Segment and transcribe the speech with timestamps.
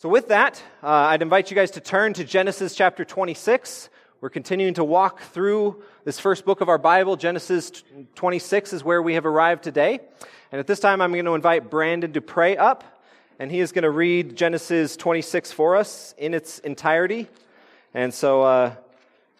[0.00, 3.90] So, with that, uh, I'd invite you guys to turn to Genesis chapter 26.
[4.22, 7.16] We're continuing to walk through this first book of our Bible.
[7.16, 7.70] Genesis
[8.14, 10.00] 26 is where we have arrived today.
[10.52, 13.02] And at this time, I'm going to invite Brandon to pray up,
[13.38, 17.28] and he is going to read Genesis 26 for us in its entirety.
[17.92, 18.76] And so, uh,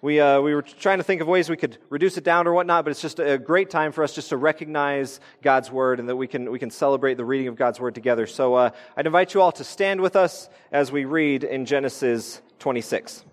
[0.03, 2.55] we, uh, we were trying to think of ways we could reduce it down or
[2.55, 6.09] whatnot, but it's just a great time for us just to recognize God's Word and
[6.09, 8.27] that we can, we can celebrate the reading of God's Word together.
[8.27, 12.41] So uh, I'd invite you all to stand with us as we read in Genesis
[12.61, 13.25] 26.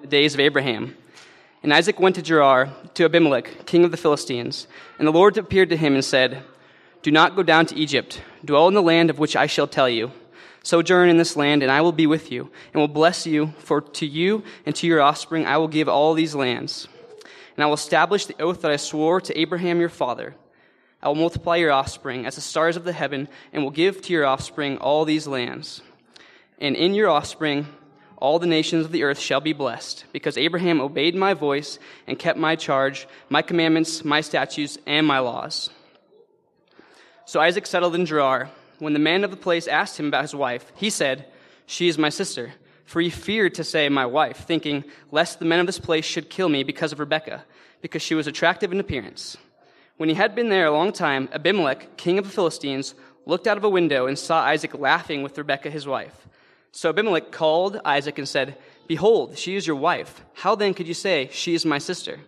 [0.00, 0.96] the days of Abraham.
[1.62, 4.66] And Isaac went to Gerar to Abimelech, king of the Philistines.
[4.98, 6.44] And the Lord appeared to him and said,
[7.02, 8.22] Do not go down to Egypt.
[8.44, 10.12] Dwell in the land of which I shall tell you.
[10.62, 13.80] Sojourn in this land, and I will be with you, and will bless you, for
[13.80, 16.88] to you and to your offspring I will give all these lands.
[17.56, 20.34] And I will establish the oath that I swore to Abraham your father.
[21.02, 24.12] I will multiply your offspring as the stars of the heaven, and will give to
[24.12, 25.80] your offspring all these lands.
[26.60, 27.66] And in your offspring
[28.20, 32.18] all the nations of the earth shall be blessed, because Abraham obeyed my voice and
[32.18, 35.70] kept my charge, my commandments, my statutes, and my laws.
[37.24, 38.50] So Isaac settled in Gerar.
[38.78, 41.26] When the man of the place asked him about his wife, he said,
[41.66, 42.52] She is my sister.
[42.84, 46.30] For he feared to say, My wife, thinking, lest the men of this place should
[46.30, 47.44] kill me because of Rebekah,
[47.82, 49.36] because she was attractive in appearance.
[49.98, 52.94] When he had been there a long time, Abimelech, king of the Philistines,
[53.26, 56.26] looked out of a window and saw Isaac laughing with Rebekah his wife.
[56.72, 60.24] So Abimelech called Isaac and said, Behold, she is your wife.
[60.34, 62.20] How then could you say, She is my sister?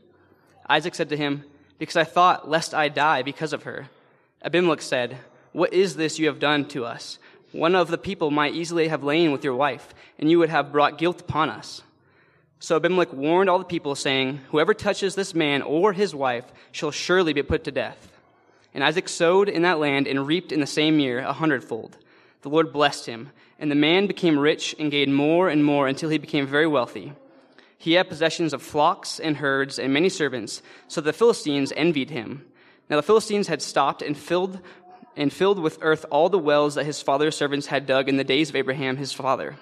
[0.69, 1.45] Isaac said to him,
[1.79, 3.89] Because I thought, lest I die because of her.
[4.43, 5.19] Abimelech said,
[5.53, 7.19] What is this you have done to us?
[7.53, 10.71] One of the people might easily have lain with your wife, and you would have
[10.71, 11.83] brought guilt upon us.
[12.61, 16.91] So Abimelech warned all the people, saying, Whoever touches this man or his wife shall
[16.91, 18.13] surely be put to death.
[18.75, 21.97] And Isaac sowed in that land and reaped in the same year a hundredfold.
[22.43, 26.09] The Lord blessed him and the man became rich and gained more and more until
[26.09, 27.13] he became very wealthy.
[27.77, 32.47] He had possessions of flocks and herds and many servants, so the Philistines envied him.
[32.89, 34.61] Now the Philistines had stopped and filled
[35.17, 38.25] and filled with earth all the wells that his father's servants had dug in the
[38.25, 39.57] days of Abraham his father.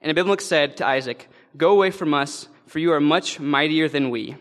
[0.00, 4.10] And Abimelech said to Isaac, Go away from us, for you are much mightier than
[4.10, 4.36] we.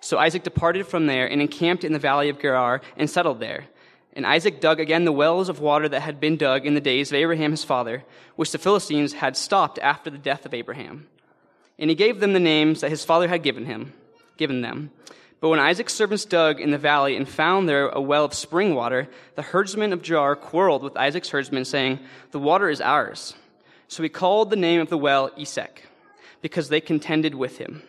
[0.00, 3.66] So Isaac departed from there and encamped in the valley of Gerar and settled there.
[4.20, 7.10] And Isaac dug again the wells of water that had been dug in the days
[7.10, 8.04] of Abraham his father,
[8.36, 11.08] which the Philistines had stopped after the death of Abraham.
[11.78, 13.94] And he gave them the names that his father had given him,
[14.36, 14.90] given them.
[15.40, 18.74] But when Isaac's servants dug in the valley and found there a well of spring
[18.74, 21.98] water, the herdsmen of Gerar quarreled with Isaac's herdsmen, saying,
[22.32, 23.32] The water is ours.
[23.88, 25.82] So he called the name of the well Esek,
[26.42, 27.80] because they contended with him.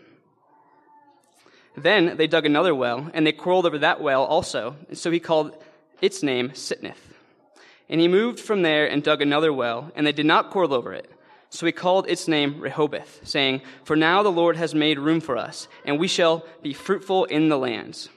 [1.76, 4.78] Then they dug another well, and they quarreled over that well also.
[4.88, 5.62] And so he called
[6.02, 6.96] its name Sitnah.
[7.90, 10.94] And he moved from there and dug another well, and they did not quarrel over
[10.94, 11.10] it.
[11.50, 15.38] So he called its name Rehoboth, saying, For now the Lord has made room for
[15.38, 18.08] us, and we shall be fruitful in the lands.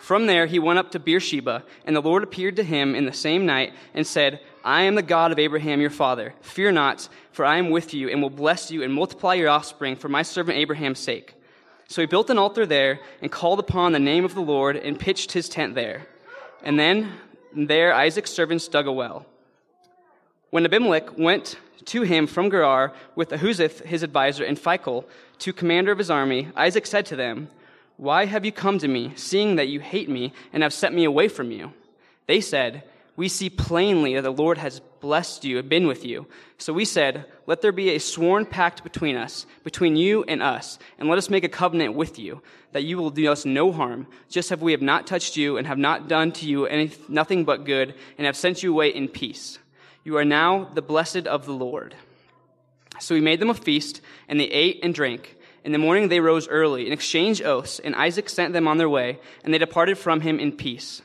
[0.00, 3.12] From there he went up to Beersheba, and the Lord appeared to him in the
[3.12, 6.34] same night and said, I am the God of Abraham your father.
[6.40, 9.94] Fear not, for I am with you, and will bless you and multiply your offspring
[9.94, 11.34] for my servant Abraham's sake.
[11.86, 14.98] So he built an altar there and called upon the name of the Lord and
[14.98, 16.06] pitched his tent there.
[16.62, 17.12] And then
[17.54, 19.26] there Isaac's servants dug a well.
[20.50, 25.04] When Abimelech went to him from Gerar with Ahuzzath his advisor and Phicol
[25.38, 27.48] to commander of his army, Isaac said to them,
[27.96, 31.04] Why have you come to me, seeing that you hate me and have sent me
[31.04, 31.72] away from you?
[32.26, 32.82] They said,
[33.16, 36.26] we see plainly that the Lord has blessed you and been with you.
[36.58, 40.78] So we said, Let there be a sworn pact between us, between you and us,
[40.98, 44.06] and let us make a covenant with you, that you will do us no harm,
[44.28, 47.44] just as we have not touched you and have not done to you any, nothing
[47.44, 49.58] but good, and have sent you away in peace.
[50.04, 51.94] You are now the blessed of the Lord.
[53.00, 55.36] So we made them a feast, and they ate and drank.
[55.64, 58.88] In the morning they rose early and exchanged oaths, and Isaac sent them on their
[58.88, 61.02] way, and they departed from him in peace.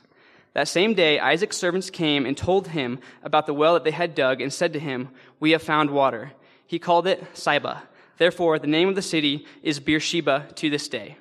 [0.55, 4.15] That same day, Isaac's servants came and told him about the well that they had
[4.15, 6.31] dug and said to him, We have found water.
[6.65, 7.81] He called it Shibah.
[8.17, 11.17] Therefore, the name of the city is Beersheba to this day.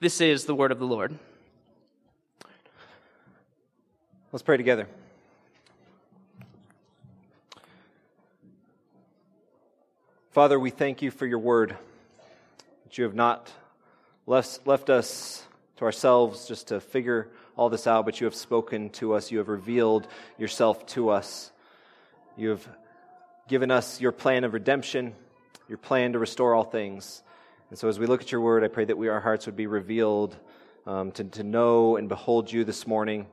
[0.00, 1.16] This is the word of the Lord.
[4.32, 4.88] Let's pray together.
[10.32, 11.76] Father, we thank you for your word,
[12.82, 13.52] that you have not
[14.26, 15.44] left, left us
[15.76, 19.30] to ourselves just to figure all this out, but you have spoken to us.
[19.30, 20.06] You have revealed
[20.38, 21.50] yourself to us.
[22.36, 22.66] You have
[23.48, 25.14] given us your plan of redemption,
[25.68, 27.22] your plan to restore all things.
[27.70, 29.56] And so, as we look at your word, I pray that we, our hearts would
[29.56, 30.36] be revealed
[30.86, 33.26] um, to, to know and behold you this morning.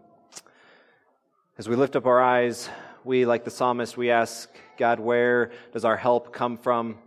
[1.58, 2.70] As we lift up our eyes,
[3.04, 6.98] we, like the psalmist, we ask, God, where does our help come from?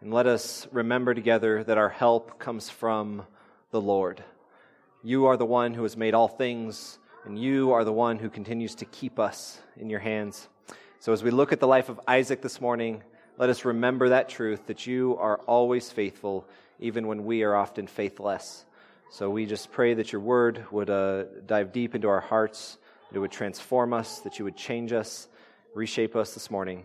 [0.00, 3.22] And let us remember together that our help comes from
[3.70, 4.22] the Lord.
[5.06, 8.30] You are the one who has made all things, and you are the one who
[8.30, 10.48] continues to keep us in your hands.
[10.98, 13.02] So, as we look at the life of Isaac this morning,
[13.36, 16.48] let us remember that truth that you are always faithful,
[16.80, 18.64] even when we are often faithless.
[19.10, 22.78] So, we just pray that your word would uh, dive deep into our hearts,
[23.10, 25.28] that it would transform us, that you would change us,
[25.74, 26.82] reshape us this morning.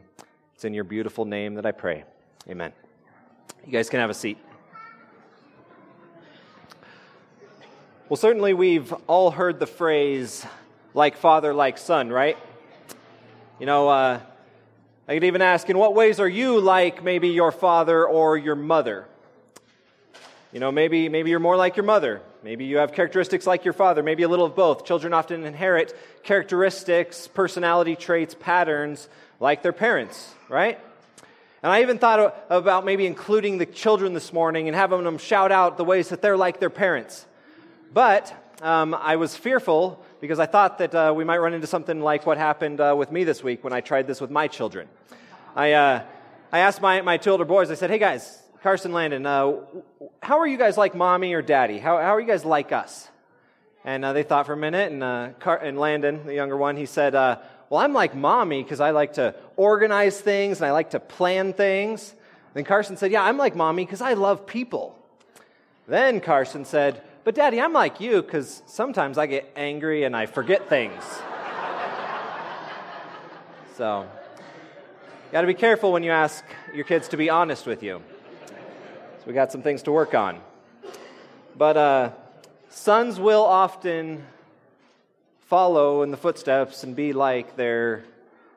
[0.56, 2.04] It's in your beautiful name that I pray.
[2.50, 2.74] Amen.
[3.66, 4.38] You guys can have a seat.
[8.10, 10.44] Well, certainly we've all heard the phrase,
[10.96, 12.40] like father, like son, right?
[13.60, 14.20] You know, uh,
[15.08, 18.56] I could even ask, in what ways are you like maybe your father or your
[18.56, 19.06] mother?
[20.52, 22.24] You know, maybe, maybe you're more like your mother.
[22.42, 24.02] Maybe you have characteristics like your father.
[24.02, 24.86] Maybe a little of both.
[24.86, 29.08] Children often inherit characteristics, personality traits, patterns
[29.40, 30.80] like their parents, right?
[31.62, 35.52] And I even thought about maybe including the children this morning and having them shout
[35.52, 37.28] out the ways that they're like their parents.
[37.92, 42.02] But um, I was fearful because I thought that uh, we might run into something
[42.02, 44.88] like what happened uh, with me this week when I tried this with my children.
[45.56, 46.04] I, uh,
[46.52, 49.62] I asked my, my two older boys, I said, hey guys, Carson Landon, uh,
[50.22, 51.80] how are you guys like mommy or daddy?
[51.80, 53.10] How, how are you guys like us?
[53.84, 56.78] And uh, they thought for a minute, and, uh, Car- and Landon, the younger one,
[56.78, 60.92] he said, Well, I'm like mommy because I like to organize things and I like
[60.92, 62.14] to plan things.
[62.54, 64.96] Then Carson said, Yeah, I'm like mommy because I love people.
[65.88, 70.26] Then Carson said, but, Daddy, I'm like you because sometimes I get angry and I
[70.26, 71.04] forget things.
[73.76, 76.44] so, you got to be careful when you ask
[76.74, 78.02] your kids to be honest with you.
[78.48, 80.40] So, we got some things to work on.
[81.58, 82.12] But uh,
[82.70, 84.26] sons will often
[85.48, 88.04] follow in the footsteps and be like their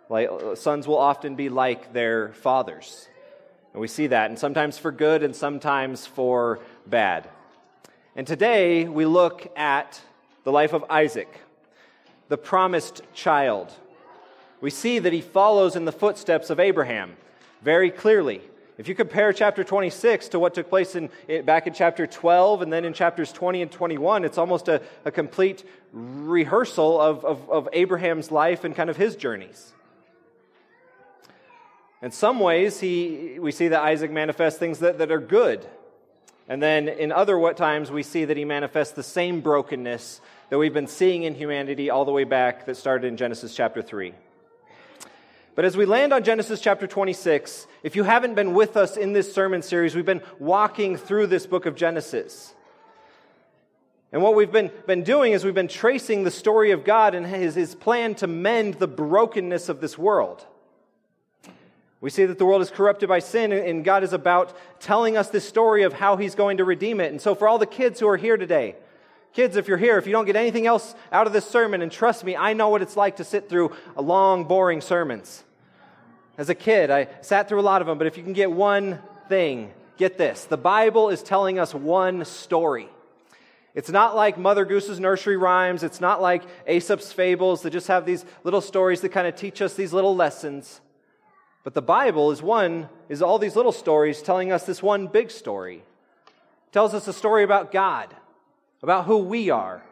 [0.08, 3.08] like sons will often be like their fathers.
[3.72, 7.28] And we see that, and sometimes for good and sometimes for bad.
[8.14, 9.98] And today we look at
[10.44, 11.34] the life of Isaac,
[12.28, 13.72] the promised child.
[14.60, 17.16] We see that he follows in the footsteps of Abraham
[17.62, 18.42] very clearly.
[18.76, 22.60] If you compare chapter 26 to what took place in, eh, back in chapter 12
[22.60, 27.48] and then in chapters 20 and 21, it's almost a, a complete rehearsal of, of,
[27.48, 29.72] of Abraham's life and kind of his journeys.
[32.02, 35.66] In some ways, he, we see that Isaac manifests things that, that are good
[36.48, 40.74] and then in other times, we see that he manifests the same brokenness that we've
[40.74, 44.12] been seeing in humanity all the way back that started in Genesis chapter 3.
[45.54, 49.12] But as we land on Genesis chapter 26, if you haven't been with us in
[49.12, 52.54] this sermon series, we've been walking through this book of Genesis.
[54.12, 57.26] And what we've been, been doing is we've been tracing the story of God and
[57.26, 60.46] his, his plan to mend the brokenness of this world.
[62.02, 65.30] We see that the world is corrupted by sin, and God is about telling us
[65.30, 67.12] this story of how He's going to redeem it.
[67.12, 68.74] And so, for all the kids who are here today,
[69.32, 71.92] kids, if you're here, if you don't get anything else out of this sermon, and
[71.92, 75.44] trust me, I know what it's like to sit through long, boring sermons.
[76.36, 78.50] As a kid, I sat through a lot of them, but if you can get
[78.50, 78.98] one
[79.28, 82.88] thing, get this the Bible is telling us one story.
[83.76, 85.84] It's not like Mother Goose's nursery rhymes.
[85.84, 89.62] It's not like Aesop's fables that just have these little stories that kind of teach
[89.62, 90.80] us these little lessons.
[91.64, 95.30] But the Bible is one, is all these little stories telling us this one big
[95.30, 95.76] story.
[95.76, 98.14] It tells us a story about God,
[98.82, 99.82] about who we are,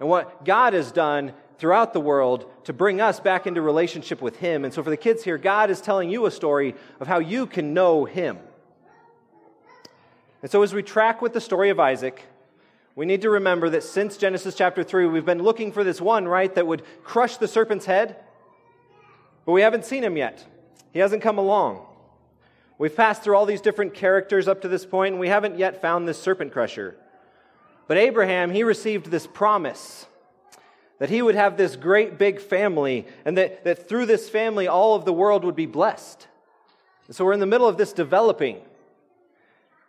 [0.00, 4.36] and what God has done throughout the world to bring us back into relationship with
[4.36, 4.64] Him.
[4.64, 7.46] And so for the kids here, God is telling you a story of how you
[7.46, 8.38] can know Him.
[10.42, 12.22] And so as we track with the story of Isaac,
[12.94, 16.28] we need to remember that since Genesis chapter 3, we've been looking for this one,
[16.28, 18.16] right, that would crush the serpent's head,
[19.46, 20.44] but we haven't seen him yet.
[20.98, 21.86] He hasn't come along.
[22.76, 25.80] We've passed through all these different characters up to this point, and we haven't yet
[25.80, 26.96] found this serpent crusher.
[27.86, 30.06] But Abraham, he received this promise
[30.98, 34.96] that he would have this great big family, and that, that through this family, all
[34.96, 36.26] of the world would be blessed.
[37.06, 38.60] And so we're in the middle of this developing.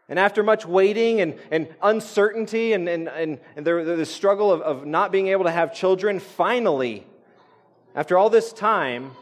[0.09, 4.61] And after much waiting and, and uncertainty and, and, and, and the, the struggle of,
[4.61, 7.03] of not being able to have children, finally,
[7.95, 9.13] after all this time,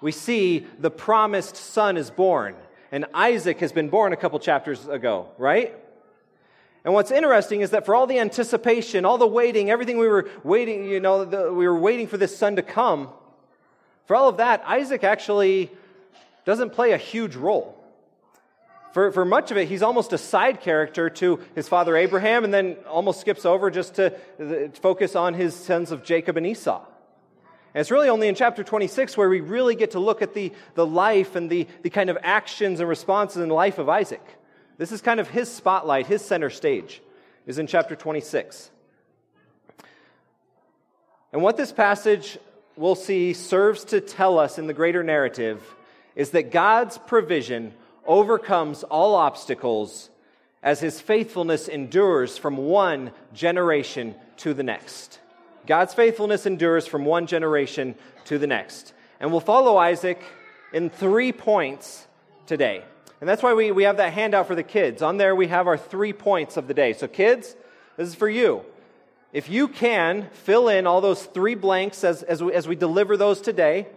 [0.00, 2.54] we see the promised son is born.
[2.92, 5.74] And Isaac has been born a couple chapters ago, right?
[6.84, 10.28] And what's interesting is that for all the anticipation, all the waiting, everything we were
[10.44, 13.08] waiting, you know, the, we were waiting for this son to come,
[14.06, 15.70] for all of that, Isaac actually
[16.44, 17.82] doesn't play a huge role.
[18.92, 22.54] for, for much of it, he's almost a side character to his father Abraham and
[22.54, 26.80] then almost skips over just to uh, focus on his sons of Jacob and Esau.
[27.74, 30.52] And it's really only in chapter 26 where we really get to look at the,
[30.74, 34.24] the life and the, the kind of actions and responses in the life of Isaac.
[34.78, 37.02] This is kind of his spotlight, his center stage,
[37.46, 38.70] is in chapter 26.
[41.32, 42.38] And what this passage
[42.76, 45.60] we'll see serves to tell us in the greater narrative
[46.14, 47.74] is that God's provision
[48.06, 50.10] overcomes all obstacles
[50.62, 55.18] as his faithfulness endures from one generation to the next.
[55.66, 57.94] God's faithfulness endures from one generation
[58.26, 58.92] to the next.
[59.20, 60.22] And we'll follow Isaac
[60.72, 62.06] in three points
[62.46, 62.84] today.
[63.20, 65.00] And that's why we, we have that handout for the kids.
[65.00, 66.92] On there, we have our three points of the day.
[66.92, 67.56] So, kids,
[67.96, 68.64] this is for you.
[69.32, 73.16] If you can, fill in all those three blanks as, as, we, as we deliver
[73.16, 73.88] those today.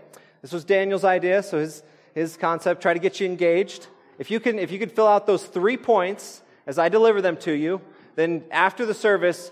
[0.41, 1.83] This was Daniel's idea, so his,
[2.15, 3.87] his concept, try to get you engaged.
[4.17, 7.37] If you, can, if you could fill out those three points as I deliver them
[7.37, 7.81] to you,
[8.15, 9.51] then after the service,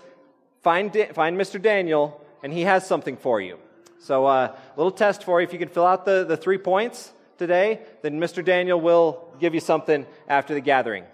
[0.66, 1.62] find, find Mr.
[1.62, 3.56] Daniel, and he has something for you.
[4.00, 5.46] So, uh, a little test for you.
[5.46, 8.44] If you can fill out the, the three points today, then Mr.
[8.44, 11.04] Daniel will give you something after the gathering.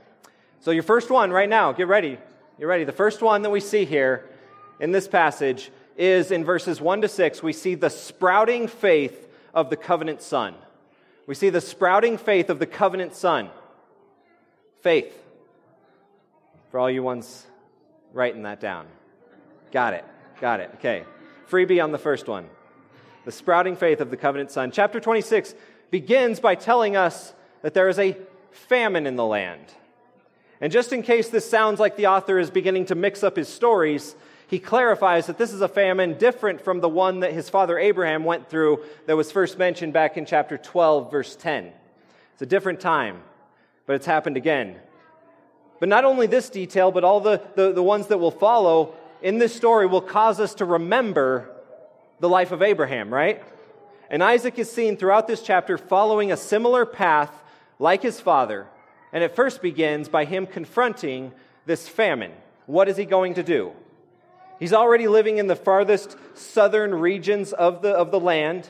[0.61, 2.17] So, your first one right now, get ready.
[2.59, 2.85] You're ready.
[2.85, 4.27] The first one that we see here
[4.81, 9.69] in this passage is in verses 1 to 6, we see the sprouting faith of
[9.69, 10.55] the covenant son.
[11.27, 13.51] We see the sprouting faith of the covenant son.
[14.81, 15.15] Faith.
[16.71, 17.47] For all you ones
[18.15, 18.87] writing that down.
[19.73, 20.05] Got it.
[20.41, 20.71] Got it.
[20.75, 21.05] Okay.
[21.51, 22.49] Freebie on the first one.
[23.25, 24.71] The sprouting faith of the covenant son.
[24.71, 25.55] Chapter 26
[25.91, 28.17] begins by telling us that there is a
[28.51, 29.65] famine in the land.
[30.61, 33.49] And just in case this sounds like the author is beginning to mix up his
[33.49, 34.15] stories,
[34.47, 38.25] he clarifies that this is a famine different from the one that his father Abraham
[38.25, 41.73] went through that was first mentioned back in chapter 12, verse 10.
[42.35, 43.23] It's a different time,
[43.87, 44.77] but it's happened again.
[45.81, 49.39] But not only this detail, but all the, the, the ones that will follow in
[49.39, 51.49] this story will cause us to remember
[52.21, 53.43] the life of Abraham, right?
[54.11, 57.33] And Isaac is seen throughout this chapter following a similar path
[57.79, 58.67] like his father.
[59.13, 61.33] And it first begins by him confronting
[61.67, 62.33] this famine.
[62.67, 63.73] What is he going to do?
[64.59, 68.69] He's already living in the farthest southern regions of the, of the land.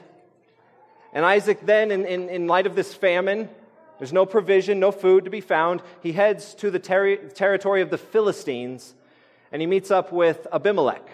[1.12, 3.50] And Isaac, then, in, in, in light of this famine,
[3.99, 5.82] there's no provision, no food to be found.
[6.02, 8.94] He heads to the ter- territory of the Philistines
[9.52, 11.06] and he meets up with Abimelech.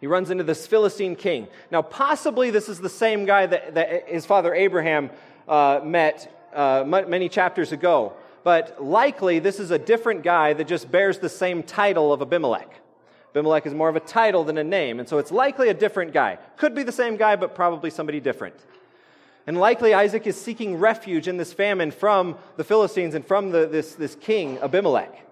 [0.00, 1.48] He runs into this Philistine king.
[1.70, 5.10] Now, possibly this is the same guy that, that his father Abraham
[5.48, 10.90] uh, met uh, many chapters ago, but likely this is a different guy that just
[10.90, 12.80] bears the same title of Abimelech.
[13.30, 16.12] Abimelech is more of a title than a name, and so it's likely a different
[16.12, 16.38] guy.
[16.56, 18.54] Could be the same guy, but probably somebody different.
[19.46, 23.66] And likely Isaac is seeking refuge in this famine from the Philistines and from the,
[23.66, 25.24] this, this king, Abimelech.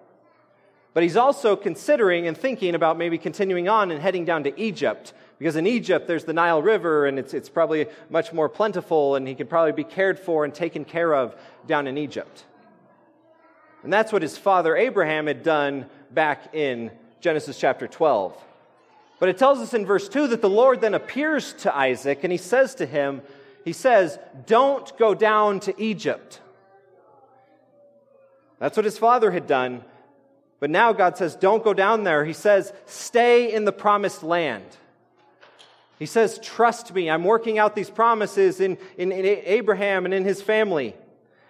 [0.95, 5.15] But he's also considering and thinking about maybe continuing on and heading down to Egypt,
[5.39, 9.27] because in Egypt there's the Nile River and it's, it's probably much more plentiful, and
[9.27, 11.35] he could probably be cared for and taken care of
[11.67, 12.45] down in Egypt.
[13.83, 18.37] And that's what his father Abraham had done back in Genesis chapter 12.
[19.19, 22.33] But it tells us in verse 2 that the Lord then appears to Isaac and
[22.33, 23.23] he says to him,
[23.65, 26.41] He says, Don't go down to Egypt.
[28.59, 29.85] That's what his father had done.
[30.63, 32.25] But now God says, Don't go down there.
[32.25, 34.65] He says, Stay in the promised land.
[35.99, 37.11] He says, Trust me.
[37.11, 40.91] I'm working out these promises in, in, in Abraham and in his family.
[40.91, 40.95] He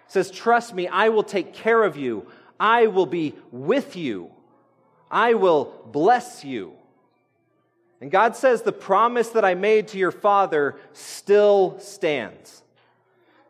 [0.07, 0.87] says, Trust me.
[0.87, 2.25] I will take care of you.
[2.59, 4.31] I will be with you.
[5.11, 6.73] I will bless you.
[8.01, 12.63] And God says, The promise that I made to your father still stands.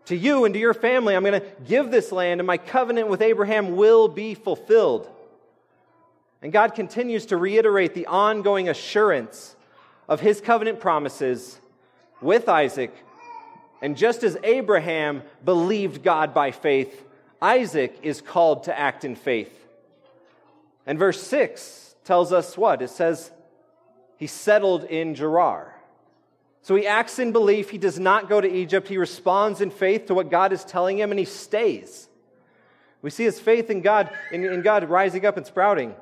[0.08, 3.08] To you and to your family, I'm going to give this land, and my covenant
[3.08, 5.10] with Abraham will be fulfilled.
[6.44, 9.56] And God continues to reiterate the ongoing assurance
[10.10, 11.58] of his covenant promises
[12.22, 12.94] with Isaac.
[13.82, 17.06] And just as Abraham believed God by faith,
[17.42, 19.58] Isaac is called to act in faith.
[20.86, 22.82] And verse 6 tells us what?
[22.82, 23.32] It says,
[24.18, 25.74] he settled in Gerar.
[26.62, 27.70] So he acts in belief.
[27.70, 28.90] He does not go to Egypt.
[28.90, 32.10] He responds in faith to what God is telling him, and he stays.
[33.02, 35.96] We see his faith in God, in, in God rising up and sprouting.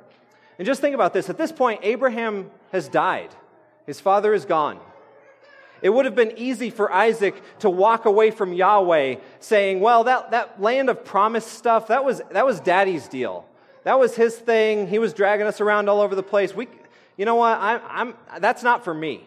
[0.62, 1.28] And just think about this.
[1.28, 3.30] At this point, Abraham has died.
[3.88, 4.80] His father is gone.
[5.82, 10.30] It would have been easy for Isaac to walk away from Yahweh saying, well, that,
[10.30, 13.44] that land of promise stuff, that was, that was daddy's deal.
[13.86, 14.86] That was his thing.
[14.86, 16.54] He was dragging us around all over the place.
[16.54, 16.68] We,
[17.18, 17.58] you know what?
[17.58, 19.24] I, I'm, that's not for me.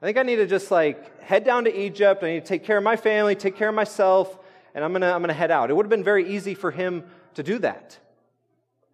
[0.00, 2.24] I think I need to just like head down to Egypt.
[2.24, 4.34] I need to take care of my family, take care of myself,
[4.74, 5.68] and I'm going to I'm going to head out.
[5.68, 7.98] It would have been very easy for him to do that.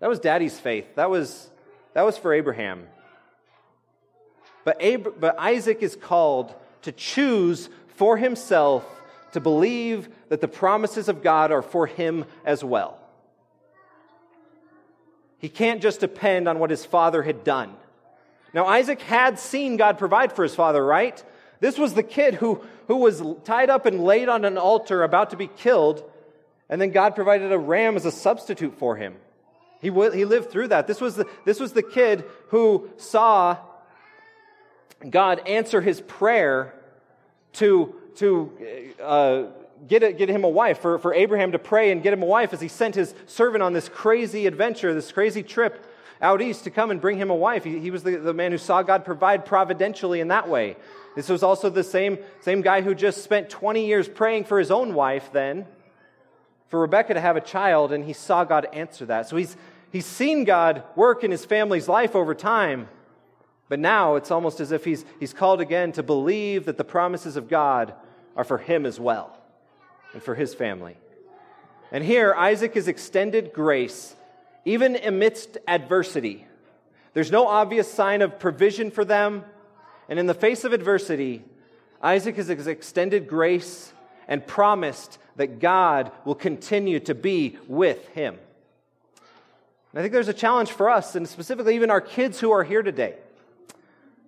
[0.00, 0.96] That was daddy's faith.
[0.96, 1.48] That was,
[1.96, 2.88] that was for Abraham.
[4.64, 8.84] But, Ab- but Isaac is called to choose for himself
[9.32, 12.98] to believe that the promises of God are for him as well.
[15.38, 17.72] He can't just depend on what his father had done.
[18.52, 21.24] Now, Isaac had seen God provide for his father, right?
[21.60, 25.30] This was the kid who, who was tied up and laid on an altar about
[25.30, 26.04] to be killed,
[26.68, 29.14] and then God provided a ram as a substitute for him.
[29.80, 30.86] He, he lived through that.
[30.86, 33.58] This was, the, this was the kid who saw
[35.08, 36.74] God answer his prayer
[37.54, 39.42] to, to uh,
[39.86, 42.26] get, a, get him a wife, for, for Abraham to pray and get him a
[42.26, 45.84] wife as he sent his servant on this crazy adventure, this crazy trip
[46.20, 47.64] out east to come and bring him a wife.
[47.64, 50.76] He, he was the, the man who saw God provide providentially in that way.
[51.14, 54.70] This was also the same, same guy who just spent 20 years praying for his
[54.70, 55.66] own wife then,
[56.68, 59.28] for Rebecca to have a child, and he saw God answer that.
[59.28, 59.56] So he's,
[59.92, 62.88] he's seen God work in his family's life over time.
[63.68, 67.36] But now it's almost as if he's, he's called again to believe that the promises
[67.36, 67.94] of God
[68.36, 69.36] are for him as well
[70.12, 70.96] and for his family.
[71.90, 74.16] And here, Isaac is extended grace
[74.66, 76.44] even amidst adversity.
[77.14, 79.44] There's no obvious sign of provision for them.
[80.08, 81.44] And in the face of adversity,
[82.02, 83.92] Isaac is extended grace
[84.28, 88.36] and promised that God will continue to be with him.
[89.92, 92.64] And I think there's a challenge for us, and specifically even our kids who are
[92.64, 93.14] here today.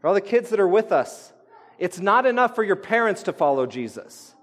[0.01, 1.33] For all the kids that are with us,
[1.79, 4.35] it's not enough for your parents to follow Jesus.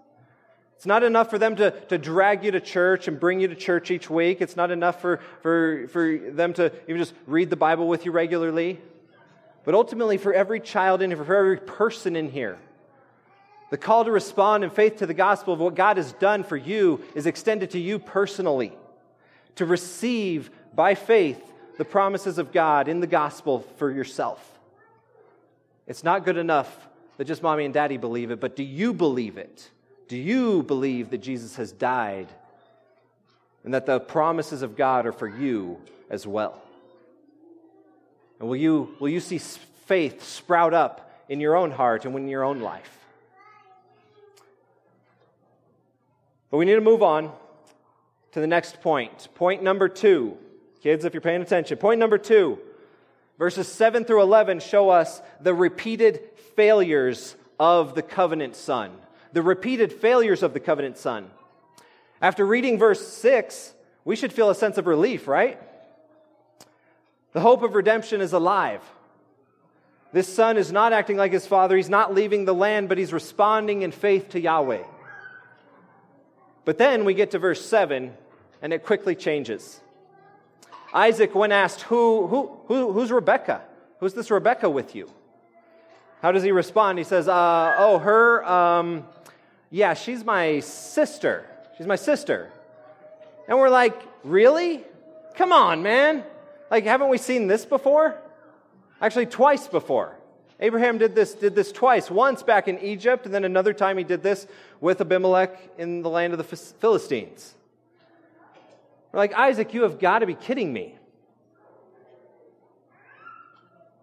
[0.76, 3.56] It's not enough for them to, to drag you to church and bring you to
[3.56, 4.42] church each week.
[4.42, 8.12] It's not enough for, for, for them to even just read the Bible with you
[8.12, 8.80] regularly.
[9.64, 12.60] But ultimately, for every child in here, for every person in here,
[13.70, 16.58] the call to respond in faith to the gospel of what God has done for
[16.58, 18.74] you is extended to you personally.
[19.56, 21.42] To receive by faith
[21.78, 24.52] the promises of God in the gospel for yourself.
[25.88, 26.88] It's not good enough
[27.18, 29.70] that just mommy and daddy believe it, but do you believe it?
[30.08, 32.28] Do you believe that Jesus has died
[33.64, 36.62] and that the promises of God are for you as well?
[38.40, 42.28] And will you, will you see faith sprout up in your own heart and in
[42.28, 43.05] your own life?
[46.56, 47.34] But we need to move on
[48.32, 49.28] to the next point.
[49.36, 50.38] Point number two.
[50.82, 51.78] Kids, if you're paying attention.
[51.78, 52.60] Point number two.
[53.38, 56.22] Verses 7 through 11 show us the repeated
[56.56, 58.94] failures of the covenant son.
[59.34, 61.30] The repeated failures of the covenant son.
[62.22, 63.74] After reading verse 6,
[64.06, 65.60] we should feel a sense of relief, right?
[67.34, 68.80] The hope of redemption is alive.
[70.14, 71.76] This son is not acting like his father.
[71.76, 74.86] He's not leaving the land, but he's responding in faith to Yahweh.
[76.66, 78.12] But then we get to verse 7,
[78.62, 79.80] and it quickly changes.
[80.94, 83.62] Isaac, when asked, who, who, who, Who's Rebecca?
[84.00, 85.10] Who's this Rebecca with you?
[86.22, 86.98] How does he respond?
[86.98, 89.06] He says, uh, Oh, her, um,
[89.70, 91.46] yeah, she's my sister.
[91.78, 92.52] She's my sister.
[93.48, 94.84] And we're like, Really?
[95.36, 96.24] Come on, man.
[96.72, 98.16] Like, haven't we seen this before?
[99.02, 100.16] Actually, twice before.
[100.60, 102.10] Abraham did this, did this twice.
[102.10, 104.48] Once back in Egypt, and then another time he did this
[104.80, 107.54] with Abimelech in the land of the Philistines.
[109.12, 110.96] We're like, Isaac, you have got to be kidding me.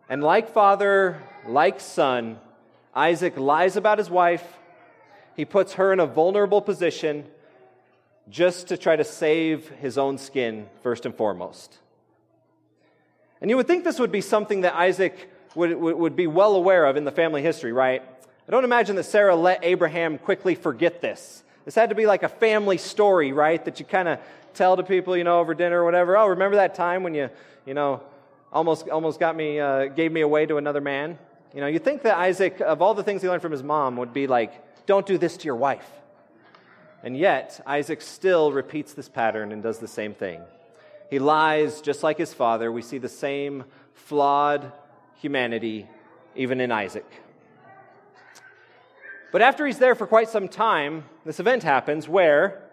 [0.08, 2.38] And like father, like son,
[2.94, 4.44] Isaac lies about his wife.
[5.34, 7.24] He puts her in a vulnerable position
[8.28, 11.78] just to try to save his own skin, first and foremost.
[13.40, 16.86] And you would think this would be something that Isaac would, would, be well aware
[16.86, 18.02] of in the family history, right?
[18.46, 21.42] I don't imagine that Sarah let Abraham quickly forget this.
[21.64, 23.64] This had to be like a family story, right?
[23.64, 24.18] That you kind of
[24.54, 26.16] tell to people, you know, over dinner or whatever.
[26.16, 27.30] Oh, remember that time when you,
[27.66, 28.02] you know,
[28.52, 31.18] almost, almost got me, uh, gave me away to another man?
[31.54, 33.96] You know, you think that Isaac, of all the things he learned from his mom,
[33.96, 34.52] would be like,
[34.86, 35.88] don't do this to your wife.
[37.02, 40.40] And yet, Isaac still repeats this pattern and does the same thing.
[41.10, 42.72] He lies just like his father.
[42.72, 44.72] We see the same flawed
[45.22, 45.86] humanity
[46.34, 47.06] even in Isaac.
[49.30, 52.68] But after he's there for quite some time, this event happens where,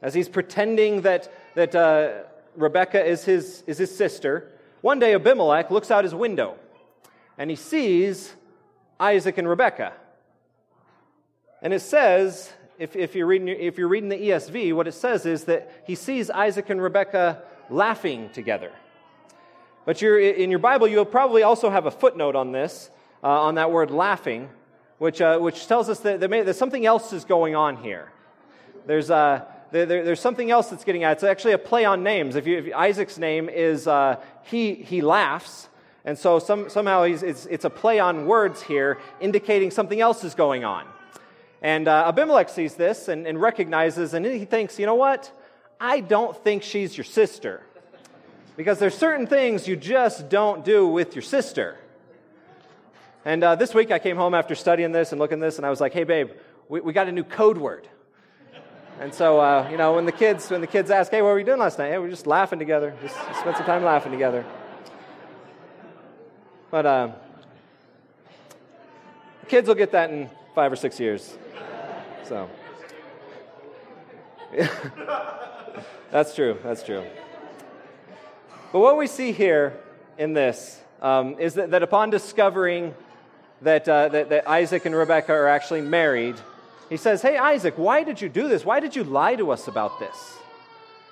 [0.00, 2.22] as he's pretending that, that uh,
[2.56, 6.56] Rebecca is his, is his sister, one day Abimelech looks out his window
[7.36, 8.34] and he sees
[8.98, 9.92] Isaac and Rebecca.
[11.62, 15.26] And it says, if, if, you're reading, if you're reading the ESV, what it says
[15.26, 18.72] is that he sees Isaac and Rebecca laughing together.
[19.84, 22.90] But in your Bible, you'll probably also have a footnote on this,
[23.22, 24.50] uh, on that word laughing,
[24.98, 28.12] which, uh, which tells us that, that, may, that, something else is going on here.
[28.86, 31.12] There's, uh, there, there's something else that's getting at.
[31.12, 32.36] It's actually a play on names.
[32.36, 35.68] If, you, if Isaac's name is uh, he, he laughs,
[36.04, 40.34] and so some, somehow it's, it's a play on words here, indicating something else is
[40.34, 40.86] going on.
[41.62, 45.30] And uh, Abimelech sees this and, and recognizes, and he thinks, you know what?
[45.78, 47.62] I don't think she's your sister.
[48.56, 51.78] Because there's certain things you just don't do with your sister.
[53.24, 55.70] And uh, this week I came home after studying this and looking this, and I
[55.70, 56.30] was like, hey, babe,
[56.68, 57.88] we, we got a new code word.
[59.00, 61.38] And so, uh, you know, when the kids when the kids ask, "Hey, what were
[61.38, 62.94] you doing last night?" Hey, we were just laughing together.
[63.00, 64.44] Just, just spent some time laughing together.
[66.70, 67.08] But uh,
[69.48, 71.38] kids will get that in five or six years.
[72.24, 72.50] So,
[76.10, 76.58] that's true.
[76.62, 77.06] That's true.
[78.72, 79.76] But what we see here
[80.16, 82.94] in this um, is that, that, upon discovering
[83.62, 86.36] that, uh, that, that Isaac and Rebekah are actually married,
[86.88, 88.64] he says, Hey, Isaac, why did you do this?
[88.64, 90.36] Why did you lie to us about this?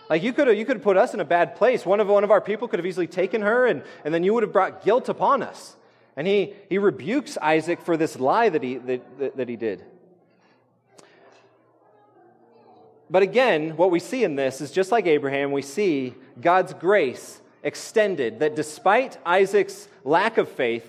[0.08, 1.84] Like, you could have you could put us in a bad place.
[1.84, 4.32] One of, one of our people could have easily taken her, and, and then you
[4.34, 5.76] would have brought guilt upon us.
[6.16, 9.84] And he, he rebukes Isaac for this lie that he, that, that he did.
[13.10, 17.40] But again, what we see in this is just like Abraham, we see God's grace
[17.62, 20.88] extended, that despite Isaac's lack of faith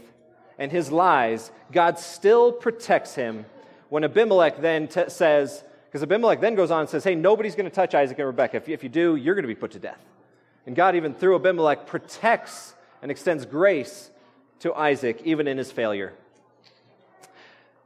[0.58, 3.46] and his lies, God still protects him
[3.90, 7.70] when Abimelech then t- says, because Abimelech then goes on and says, hey, nobody's going
[7.70, 8.58] to touch Isaac and Rebekah.
[8.58, 10.04] If you, if you do, you're going to be put to death.
[10.66, 14.12] And God, even through Abimelech, protects and extends grace
[14.60, 16.14] to Isaac, even in his failure.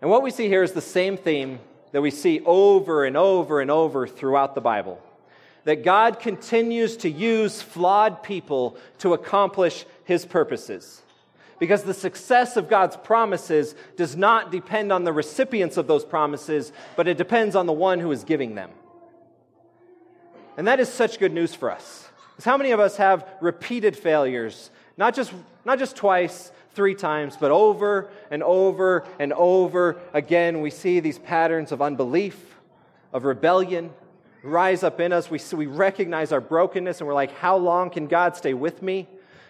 [0.01, 1.59] And what we see here is the same theme
[1.93, 5.01] that we see over and over and over throughout the Bible
[5.65, 11.01] that God continues to use flawed people to accomplish his purposes.
[11.59, 16.73] Because the success of God's promises does not depend on the recipients of those promises,
[16.95, 18.71] but it depends on the one who is giving them.
[20.57, 22.07] And that is such good news for us.
[22.31, 24.71] Because how many of us have repeated failures?
[24.97, 25.31] Not just,
[25.63, 31.19] not just twice, three times, but over and over and over again, we see these
[31.19, 32.57] patterns of unbelief,
[33.13, 33.91] of rebellion
[34.43, 35.31] rise up in us.
[35.31, 39.07] We, we recognize our brokenness and we're like, how long can God stay with me?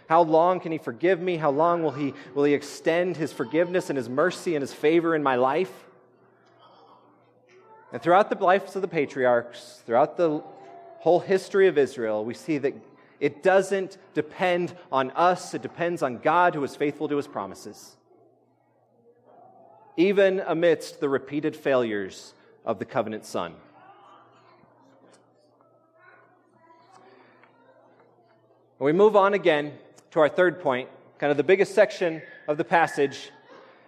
[0.08, 1.38] How long can He forgive me?
[1.38, 5.16] How long will He, will he extend His forgiveness and His mercy and His favor
[5.16, 5.72] in my life?
[7.92, 10.44] And throughout the lives of the patriarchs, throughout the
[11.00, 12.74] whole history of Israel, we see that
[13.20, 17.96] it doesn't depend on us, it depends on God who is faithful to His promises.
[19.96, 22.34] Even amidst the repeated failures
[22.66, 23.54] of the covenant son.
[28.84, 29.72] We move on again
[30.12, 33.32] to our third point, kind of the biggest section of the passage,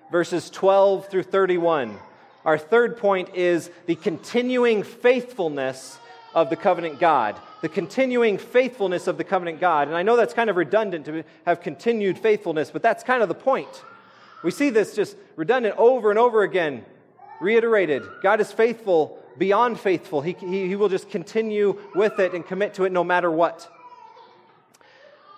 [0.10, 2.00] verses 12 through 31.
[2.46, 6.00] Our third point is the continuing faithfulness
[6.34, 7.38] of the covenant God.
[7.62, 9.90] The continuing faithfulness of the covenant God.
[9.90, 13.28] And I know that's kind of redundant to have continued faithfulness, but that's kind of
[13.28, 13.84] the point.
[14.44, 16.86] We see this just redundant over and over again,
[17.42, 18.04] reiterated.
[18.24, 20.22] God is faithful beyond faithful.
[20.22, 23.70] He, he, he will just continue with it and commit to it no matter what.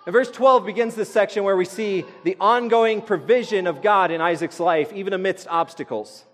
[0.08, 4.22] And verse 12 begins this section where we see the ongoing provision of God in
[4.22, 6.24] Isaac's life, even amidst obstacles.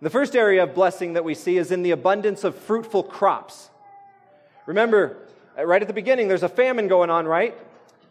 [0.00, 3.68] The first area of blessing that we see is in the abundance of fruitful crops.
[4.64, 5.18] Remember,
[5.58, 7.54] uh, right at the beginning, there's a famine going on, right?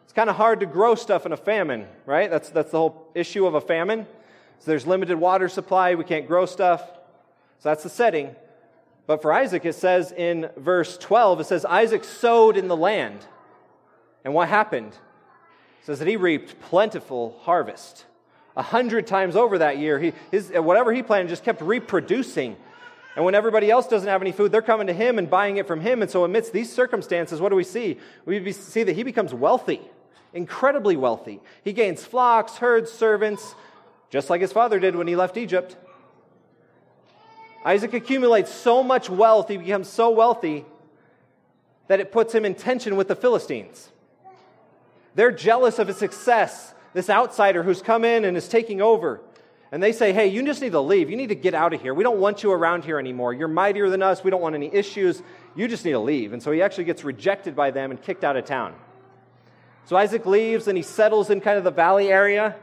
[0.04, 2.30] It's kind of hard to grow stuff in a famine, right?
[2.30, 4.06] That's, that's the whole issue of a famine.
[4.60, 6.82] So there's limited water supply, we can't grow stuff.
[7.58, 8.36] So that's the setting.
[9.08, 13.26] But for Isaac, it says in verse 12, it says, Isaac sowed in the land.
[14.24, 14.94] And what happened?
[14.94, 18.06] It says that he reaped plentiful harvest.
[18.56, 22.58] A hundred times over that year, he, his, uh, whatever he planted just kept reproducing.
[23.16, 25.68] And when everybody else doesn't have any food, they're coming to him and buying it
[25.68, 26.02] from him.
[26.02, 27.98] And so, amidst these circumstances, what do we see?
[28.26, 29.82] We see that he becomes wealthy,
[30.34, 31.40] incredibly wealthy.
[31.64, 33.56] He gains flocks, herds, servants,
[34.10, 35.78] just like his father did when he left Egypt.
[37.66, 40.66] Isaac accumulates so much wealth, he becomes so wealthy
[41.88, 43.90] that it puts him in tension with the Philistines.
[45.20, 49.20] They're jealous of his success, this outsider who's come in and is taking over.
[49.70, 51.10] And they say, hey, you just need to leave.
[51.10, 51.94] You need to get out of here.
[51.94, 53.34] We don't want you around here anymore.
[53.34, 54.24] You're mightier than us.
[54.24, 55.22] We don't want any issues.
[55.58, 56.32] You just need to leave.
[56.32, 58.74] And so he actually gets rejected by them and kicked out of town.
[59.84, 62.56] So Isaac leaves and he settles in kind of the valley area.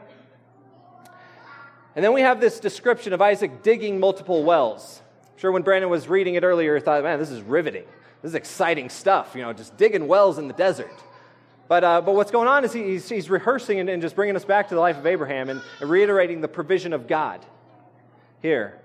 [1.95, 4.99] And then we have this description of Isaac digging multiple wells.
[5.31, 7.85] I'm sure when Brandon was reading it earlier, he thought, man, this is riveting.
[8.23, 11.03] This is exciting stuff, you know, just digging wells in the desert.
[11.67, 14.45] But, uh, but what's going on is he's, he's rehearsing and, and, just bringing us
[14.45, 17.45] back to the life of Abraham and, and reiterating the provision of God
[18.41, 18.79] here.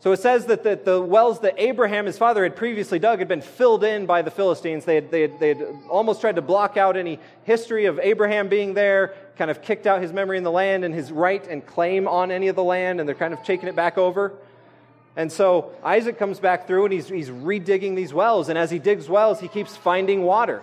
[0.00, 3.26] So it says that the, the, wells that Abraham, his father, had previously dug had
[3.26, 4.84] been filled in by the Philistines.
[4.84, 8.48] They had, they, had, they had almost tried to block out any history of Abraham
[8.48, 11.66] being there, kind of kicked out his memory in the land and his right and
[11.66, 14.34] claim on any of the land, and they're kind of taking it back over.
[15.16, 18.48] And so Isaac comes back through and he's, he's redigging these wells.
[18.50, 20.62] And as he digs wells, he keeps finding water,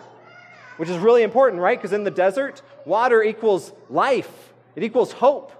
[0.78, 1.78] which is really important, right?
[1.78, 5.52] Because in the desert, water equals life, it equals hope.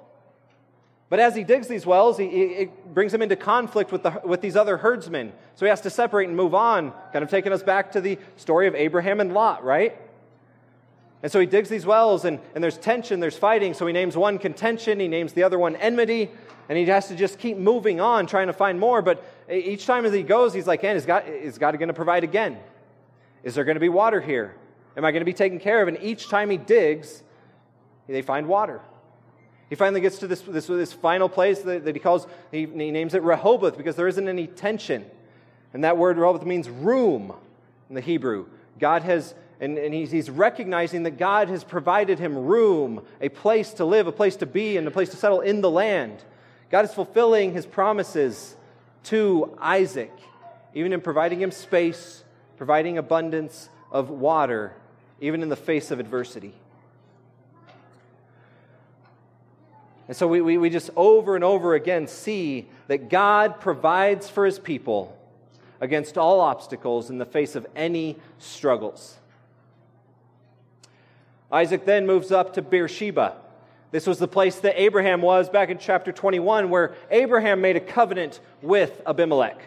[1.10, 4.42] But as he digs these wells, he, it brings him into conflict with, the, with
[4.42, 5.32] these other herdsmen.
[5.56, 8.18] So he has to separate and move on, kind of taking us back to the
[8.38, 9.98] story of Abraham and Lot, right?
[11.22, 13.74] And so he digs these wells, and, and there's tension, there's fighting.
[13.74, 16.30] So he names one contention, he names the other one enmity,
[16.70, 19.02] and he has to just keep moving on, trying to find more.
[19.02, 21.94] But each time as he goes, he's like, man, is God, is God going to
[21.94, 22.58] provide again?
[23.44, 24.56] Is there going to be water here?
[24.98, 25.88] Am I going to be taken care of?
[25.88, 27.24] And each time he digs,
[28.08, 28.82] they find water.
[29.70, 32.92] He finally gets to this, this, this final place that, that he calls, he, he,
[32.92, 35.06] names it Rehoboth because there isn't any tension.
[35.74, 37.34] And that word Rehoboth means room
[37.90, 38.46] in the Hebrew.
[38.80, 43.74] God has, and, and he's, he's recognizing that God has provided him room, a place
[43.74, 46.24] to live, a place to be, and a place to settle in the land.
[46.70, 48.56] God is fulfilling his promises
[49.06, 50.14] to Isaac,
[50.74, 52.24] even in providing him space,
[52.58, 54.76] providing abundance of water,
[55.20, 56.54] even in the face of adversity.
[60.08, 64.46] And so we, we, we just over and over again see that God provides for
[64.46, 65.18] his people
[65.82, 69.18] against all obstacles in the face of any struggles.
[71.52, 73.38] Isaac then moves up to Beersheba.
[73.92, 77.80] This was the place that Abraham was back in chapter 21, where Abraham made a
[77.80, 79.62] covenant with Abimelech.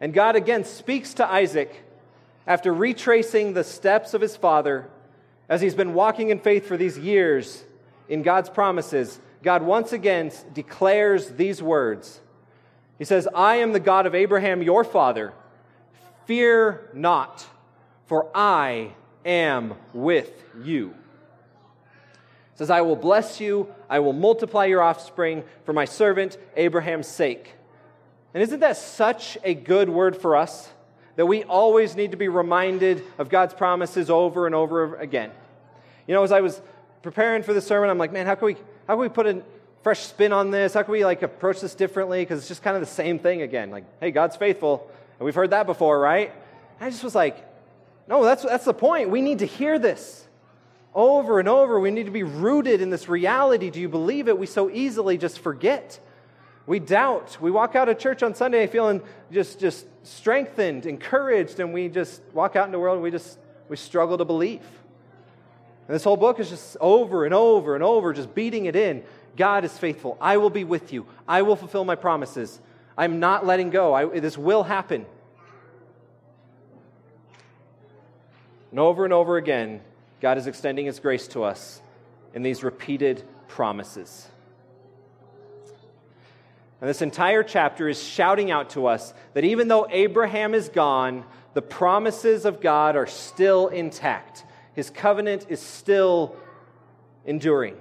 [0.00, 1.84] And God again speaks to Isaac
[2.46, 4.88] after retracing the steps of his father
[5.48, 7.64] as he's been walking in faith for these years
[8.08, 12.20] in God's promises, God once again declares these words.
[12.98, 15.32] He says, I am the God of Abraham, your father.
[16.26, 17.44] Fear not,
[18.06, 18.92] for I
[19.24, 20.30] am with
[20.62, 20.94] you.
[22.54, 27.54] Says, I will bless you, I will multiply your offspring for my servant Abraham's sake.
[28.34, 30.71] And isn't that such a good word for us?
[31.16, 35.30] That we always need to be reminded of God's promises over and over again.
[36.06, 36.60] You know, as I was
[37.02, 38.54] preparing for the sermon, I'm like, man, how can we,
[38.86, 39.42] how can we put a
[39.82, 40.74] fresh spin on this?
[40.74, 42.22] How can we like approach this differently?
[42.22, 43.70] Because it's just kind of the same thing again.
[43.70, 44.90] Like, hey, God's faithful.
[45.18, 46.32] And we've heard that before, right?
[46.78, 47.36] And I just was like,
[48.08, 49.10] no, that's, that's the point.
[49.10, 50.26] We need to hear this
[50.94, 51.78] over and over.
[51.78, 53.70] We need to be rooted in this reality.
[53.70, 54.38] Do you believe it?
[54.38, 56.00] We so easily just forget.
[56.66, 57.38] We doubt.
[57.40, 62.22] We walk out of church on Sunday feeling just, just strengthened, encouraged, and we just
[62.32, 64.60] walk out into the world and we just we struggle to believe.
[65.88, 69.02] And this whole book is just over and over and over, just beating it in.
[69.36, 70.16] God is faithful.
[70.20, 71.06] I will be with you.
[71.26, 72.60] I will fulfill my promises.
[72.96, 73.94] I'm not letting go.
[73.94, 75.06] I, this will happen.
[78.70, 79.80] And over and over again,
[80.20, 81.82] God is extending His grace to us
[82.34, 84.28] in these repeated promises.
[86.82, 91.24] And this entire chapter is shouting out to us that even though Abraham is gone,
[91.54, 94.44] the promises of God are still intact.
[94.74, 96.34] His covenant is still
[97.24, 97.76] enduring.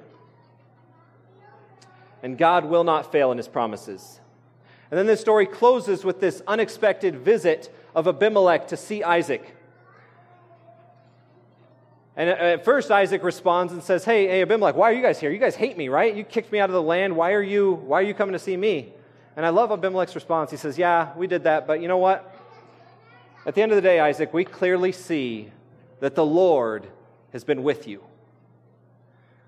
[2.22, 4.20] And God will not fail in his promises.
[4.92, 9.56] And then this story closes with this unexpected visit of Abimelech to see Isaac.
[12.22, 15.20] And uh, at first, Isaac responds and says, Hey, hey, Abimelech, why are you guys
[15.20, 15.32] here?
[15.32, 16.16] You guys hate me, right?
[16.16, 17.16] You kicked me out of the land.
[17.16, 18.94] Why are you, why are you coming to see me?
[19.36, 20.52] And I love Abimelech's response.
[20.52, 22.32] He says, Yeah, we did that, but you know what?
[23.44, 25.50] At the end of the day, Isaac, we clearly see
[26.00, 26.86] that the Lord
[27.34, 28.04] has been with you.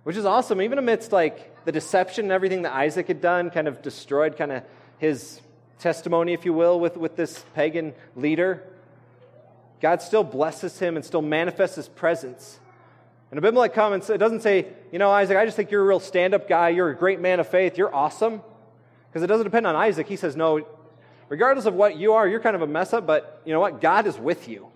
[0.01, 3.67] Which is awesome, even amidst like the deception and everything that Isaac had done, kind
[3.67, 4.63] of destroyed kind of
[4.97, 5.39] his
[5.77, 8.63] testimony, if you will, with, with this pagan leader.
[9.79, 12.59] God still blesses him and still manifests his presence.
[13.33, 15.99] And Abimelech comments, it doesn't say, you know, Isaac, I just think you're a real
[15.99, 16.69] stand up guy.
[16.69, 17.79] You're a great man of faith.
[17.79, 18.43] You're awesome.
[19.09, 20.07] Because it doesn't depend on Isaac.
[20.07, 20.67] He says, no,
[21.29, 23.81] regardless of what you are, you're kind of a mess up, but you know what?
[23.81, 24.67] God is with you.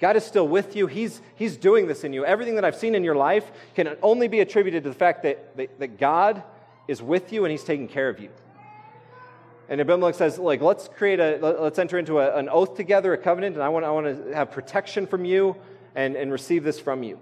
[0.00, 0.88] God is still with you.
[0.88, 2.24] He's, he's doing this in you.
[2.24, 5.56] Everything that I've seen in your life can only be attributed to the fact that,
[5.56, 6.42] that, that God
[6.88, 8.30] is with you and He's taking care of you.
[9.68, 13.18] And Abimelech says, like, let's create a, let's enter into a, an oath together, a
[13.18, 15.54] covenant, and I want, I want to have protection from you
[15.94, 17.20] and, and receive this from you.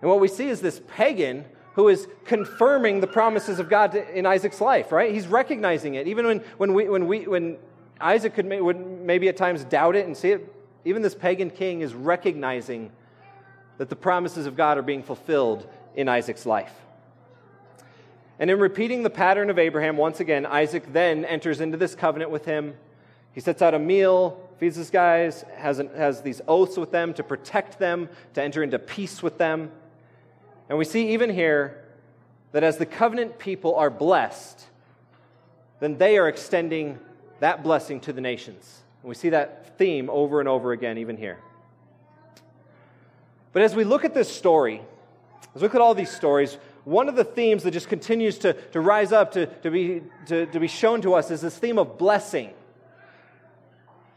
[0.00, 4.26] And what we see is this pagan who is confirming the promises of God in
[4.26, 5.12] Isaac's life, right?
[5.12, 6.08] He's recognizing it.
[6.08, 7.56] Even when, when, we, when, we, when
[8.00, 11.80] Isaac could, would maybe at times doubt it and see it, even this pagan king
[11.80, 12.90] is recognizing
[13.78, 16.72] that the promises of God are being fulfilled in Isaac's life.
[18.40, 22.30] And in repeating the pattern of Abraham, once again, Isaac then enters into this covenant
[22.30, 22.74] with him.
[23.32, 27.14] He sets out a meal, feeds his guys, has, an, has these oaths with them
[27.14, 29.70] to protect them, to enter into peace with them.
[30.68, 31.82] And we see even here
[32.52, 34.66] that as the covenant people are blessed,
[35.80, 36.98] then they are extending
[37.40, 38.82] that blessing to the nations.
[39.02, 41.38] And we see that theme over and over again, even here.
[43.52, 44.82] But as we look at this story,
[45.54, 48.52] as we look at all these stories, one of the themes that just continues to,
[48.52, 51.78] to rise up, to, to, be, to, to be shown to us, is this theme
[51.78, 52.50] of blessing.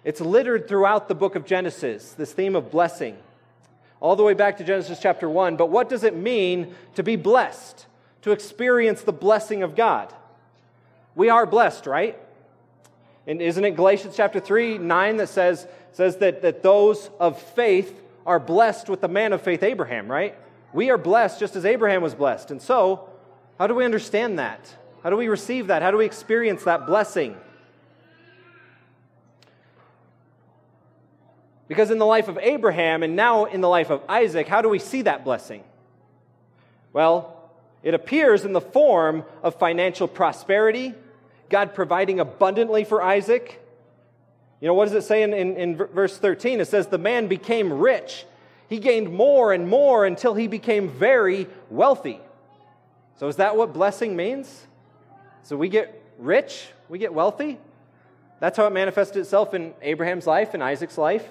[0.03, 3.17] It's littered throughout the book of Genesis, this theme of blessing,
[4.01, 5.55] all the way back to Genesis chapter 1.
[5.55, 7.85] But what does it mean to be blessed,
[8.23, 10.13] to experience the blessing of God?
[11.15, 12.17] We are blessed, right?
[13.27, 18.01] And isn't it Galatians chapter 3, 9 that says, says that, that those of faith
[18.25, 20.35] are blessed with the man of faith, Abraham, right?
[20.73, 22.49] We are blessed just as Abraham was blessed.
[22.51, 23.09] And so,
[23.59, 24.75] how do we understand that?
[25.03, 25.81] How do we receive that?
[25.81, 27.35] How do we experience that blessing?
[31.71, 34.67] Because in the life of Abraham and now in the life of Isaac, how do
[34.67, 35.63] we see that blessing?
[36.91, 37.49] Well,
[37.81, 40.93] it appears in the form of financial prosperity,
[41.47, 43.65] God providing abundantly for Isaac.
[44.59, 46.59] You know, what does it say in, in, in verse 13?
[46.59, 48.25] It says, The man became rich
[48.67, 52.19] he gained more and more until he became very wealthy.
[53.15, 54.67] So, is that what blessing means?
[55.43, 57.59] So, we get rich, we get wealthy.
[58.41, 61.25] That's how it manifested itself in Abraham's life and Isaac's life.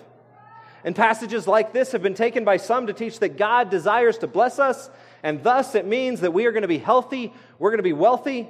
[0.85, 4.27] And passages like this have been taken by some to teach that God desires to
[4.27, 4.89] bless us,
[5.23, 7.93] and thus it means that we are going to be healthy, we're going to be
[7.93, 8.49] wealthy,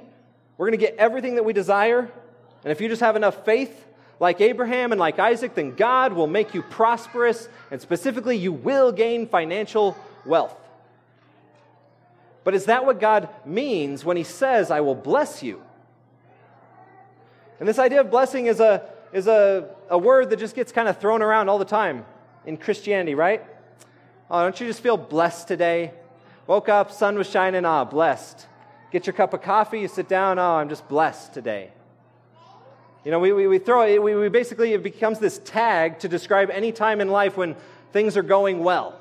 [0.57, 2.09] we're going to get everything that we desire.
[2.63, 3.85] And if you just have enough faith
[4.19, 8.91] like Abraham and like Isaac, then God will make you prosperous, and specifically, you will
[8.91, 10.55] gain financial wealth.
[12.43, 15.61] But is that what God means when He says, I will bless you?
[17.59, 20.87] And this idea of blessing is a, is a, a word that just gets kind
[20.87, 22.05] of thrown around all the time
[22.45, 23.43] in Christianity, right?
[24.29, 25.93] Oh, don't you just feel blessed today?
[26.47, 28.47] Woke up, sun was shining, ah, blessed.
[28.91, 31.71] Get your cup of coffee, you sit down, oh, I'm just blessed today.
[33.03, 36.07] You know, we, we, we throw it, we, we basically, it becomes this tag to
[36.07, 37.55] describe any time in life when
[37.93, 38.99] things are going well.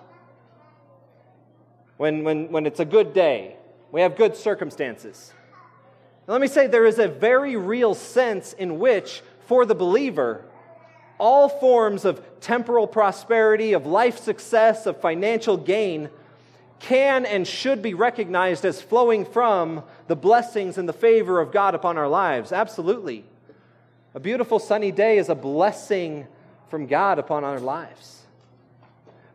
[1.97, 3.57] When, when, when it's a good day,
[3.93, 5.33] we have good circumstances.
[6.27, 10.45] Now, let me say there is a very real sense in which, for the believer,
[11.21, 16.09] all forms of temporal prosperity, of life success, of financial gain
[16.81, 21.75] can and should be recognized as flowing from the blessings and the favor of God
[21.75, 22.53] upon our lives.
[22.53, 23.25] Absolutely.
[24.15, 26.27] A beautiful sunny day is a blessing
[26.69, 28.23] from God upon our lives.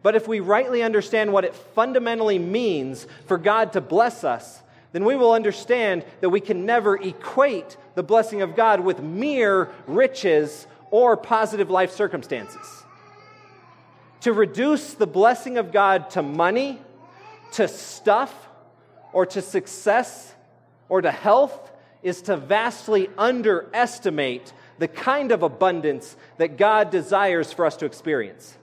[0.02, 5.06] But if we rightly understand what it fundamentally means for God to bless us, then
[5.06, 10.68] we will understand that we can never equate the blessing of God with mere riches
[10.92, 12.84] or positive life circumstances.
[14.22, 16.80] To reduce the blessing of God to money,
[17.54, 18.34] to stuff,
[19.14, 20.34] or to success,
[20.90, 21.72] or to health
[22.04, 28.58] is to vastly underestimate the kind of abundance that God desires for us to experience.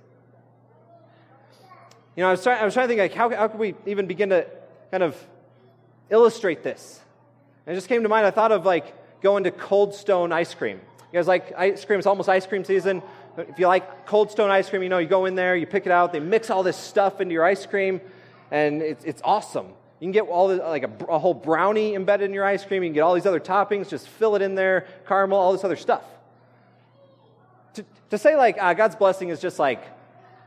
[2.17, 3.75] You know, I was trying, I was trying to think, like, how, how could we
[3.87, 4.47] even begin to
[4.91, 5.17] kind of
[6.11, 7.01] illustrate this?
[7.67, 10.53] And it just came to mind, I thought of like going to Cold Stone ice
[10.53, 10.81] cream.
[11.13, 11.99] You guys like ice cream?
[11.99, 13.03] It's almost ice cream season.
[13.37, 15.85] If you like Cold Stone ice cream, you know, you go in there, you pick
[15.85, 18.01] it out, they mix all this stuff into your ice cream,
[18.51, 19.67] and it's, it's awesome.
[20.01, 22.83] You can get all the, like a, a, whole brownie embedded in your ice cream.
[22.83, 25.65] You can get all these other toppings, just fill it in there, caramel, all this
[25.65, 26.03] other stuff.
[27.75, 29.83] To, to say like ah, God's blessing is just like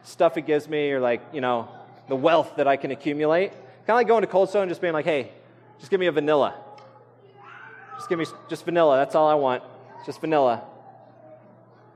[0.01, 1.69] stuff He gives me, or like you know
[2.08, 3.51] the wealth that I can accumulate.
[3.51, 5.32] Kind of like going to Cold Stone and just being like, hey,
[5.78, 6.56] just give me a vanilla.
[7.97, 8.97] Just give me just vanilla.
[8.97, 9.63] That's all I want.
[10.05, 10.63] Just vanilla.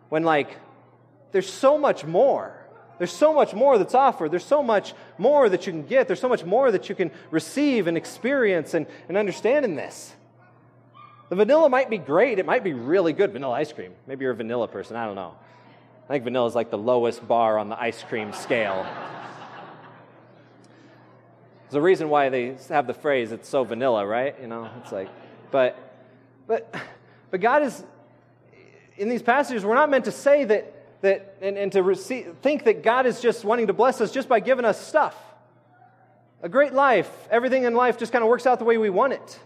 [0.09, 0.57] When like
[1.31, 2.55] there's so much more.
[2.97, 4.31] There's so much more that's offered.
[4.31, 6.07] There's so much more that you can get.
[6.07, 10.13] There's so much more that you can receive and experience and, and understand in this.
[11.29, 12.39] The vanilla might be great.
[12.39, 13.93] It might be really good vanilla ice cream.
[14.05, 14.97] Maybe you're a vanilla person.
[14.97, 15.35] I don't know.
[16.05, 18.85] I think vanilla is like the lowest bar on the ice cream scale.
[21.69, 24.35] There's a reason why they have the phrase, it's so vanilla, right?
[24.41, 25.07] You know, it's like,
[25.51, 25.77] but,
[26.47, 26.73] but,
[27.31, 27.83] but God is,
[28.97, 32.65] in these passages, we're not meant to say that that, and, and to receive, think
[32.65, 35.15] that God is just wanting to bless us just by giving us stuff.
[36.41, 39.13] A great life, everything in life just kind of works out the way we want
[39.13, 39.39] it.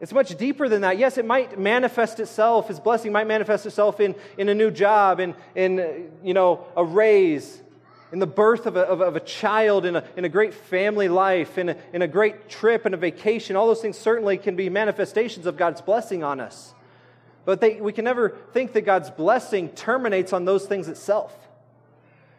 [0.00, 0.98] It's much deeper than that.
[0.98, 5.20] Yes, it might manifest itself, his blessing might manifest itself in, in a new job,
[5.20, 7.62] in, in you know, a raise,
[8.12, 11.08] in the birth of a, of, of a child, in a, in a great family
[11.08, 13.56] life, in a, in a great trip and a vacation.
[13.56, 16.74] All those things certainly can be manifestations of God's blessing on us.
[17.46, 21.34] But they, we can never think that God's blessing terminates on those things itself.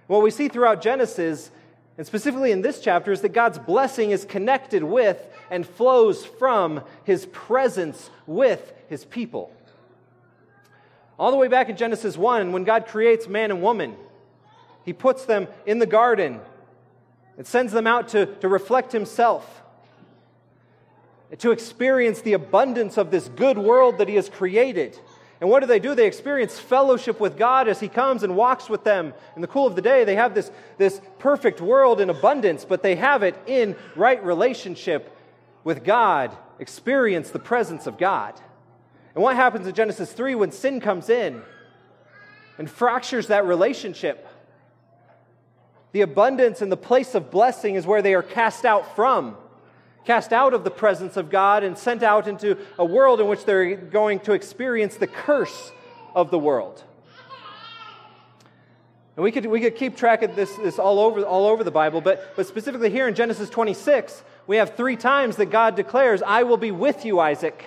[0.06, 1.50] What we see throughout Genesis,
[1.98, 5.20] and specifically in this chapter, is that God's blessing is connected with
[5.50, 9.52] and flows from his presence with his people.
[11.18, 13.96] All the way back in Genesis 1, when God creates man and woman,
[14.84, 16.40] he puts them in the garden
[17.38, 19.64] and sends them out to, to reflect himself,
[21.38, 24.98] to experience the abundance of this good world that he has created.
[25.44, 25.94] And what do they do?
[25.94, 29.14] They experience fellowship with God as He comes and walks with them.
[29.36, 32.82] In the cool of the day, they have this, this perfect world in abundance, but
[32.82, 35.14] they have it in right relationship
[35.66, 38.40] with God, experience the presence of God.
[39.16, 41.42] And what happens in Genesis 3 when sin comes in
[42.58, 44.26] and fractures that relationship?
[45.94, 49.38] The abundance and the place of blessing is where they are cast out from,
[50.06, 53.46] cast out of the presence of God and sent out into a world in which
[53.46, 55.72] they're going to experience the curse
[56.16, 56.84] of the world.
[59.16, 61.70] And we could, we could keep track of this, this all, over, all over the
[61.70, 66.24] Bible, but, but specifically here in Genesis 26, we have three times that God declares,
[66.24, 67.66] I will be with you, Isaac.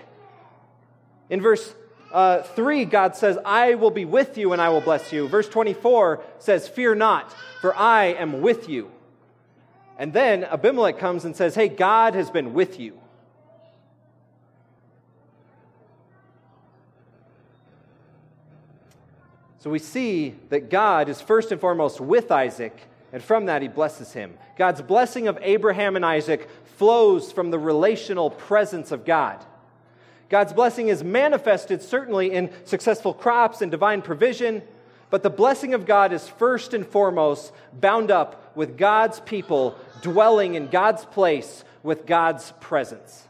[1.31, 1.72] In verse
[2.12, 5.28] uh, 3, God says, I will be with you and I will bless you.
[5.28, 8.90] Verse 24 says, Fear not, for I am with you.
[9.98, 12.98] And then Abimelech comes and says, Hey, God has been with you.
[19.59, 22.78] So we see that God is first and foremost with Isaac,
[23.12, 24.34] and from that he blesses him.
[24.57, 29.44] God's blessing of Abraham and Isaac flows from the relational presence of God.
[30.29, 34.62] God's blessing is manifested certainly in successful crops and divine provision,
[35.11, 40.55] but the blessing of God is first and foremost bound up with God's people dwelling
[40.55, 43.27] in God's place with God's presence.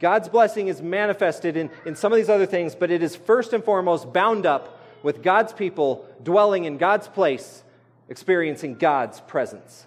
[0.00, 3.52] God's blessing is manifested in, in some of these other things, but it is first
[3.52, 7.62] and foremost bound up with God's people dwelling in God's place,
[8.08, 9.86] experiencing God's presence.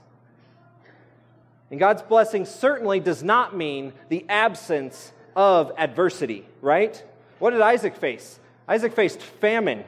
[1.71, 7.01] And God's blessing certainly does not mean the absence of adversity, right?
[7.39, 8.39] What did Isaac face?
[8.67, 9.83] Isaac faced famine.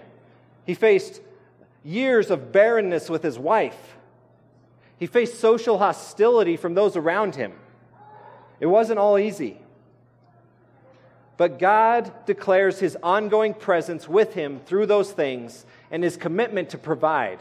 [0.65, 1.21] He faced
[1.83, 3.95] years of barrenness with his wife.
[4.97, 7.53] He faced social hostility from those around him.
[8.59, 9.59] It wasn't all easy.
[11.37, 16.77] But God declares his ongoing presence with him through those things and his commitment to
[16.77, 17.39] provide.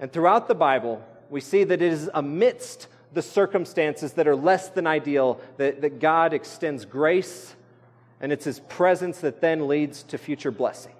[0.00, 4.68] And throughout the Bible, we see that it is amidst the circumstances that are less
[4.68, 7.54] than ideal that, that God extends grace,
[8.20, 10.92] and it's his presence that then leads to future blessing.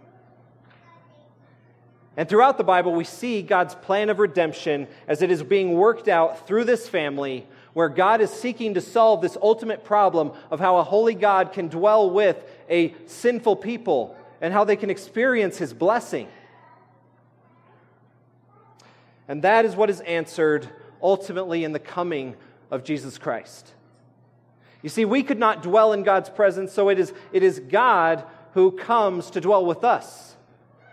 [2.16, 6.08] And throughout the Bible, we see God's plan of redemption as it is being worked
[6.08, 10.76] out through this family where God is seeking to solve this ultimate problem of how
[10.76, 15.72] a holy God can dwell with a sinful people and how they can experience his
[15.72, 16.28] blessing.
[19.26, 20.68] And that is what is answered
[21.02, 22.36] ultimately in the coming
[22.70, 23.72] of Jesus Christ.
[24.82, 28.24] You see, we could not dwell in God's presence, so it is, it is God
[28.54, 30.34] who comes to dwell with us